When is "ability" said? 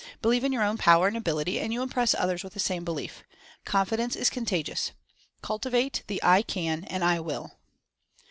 1.15-1.59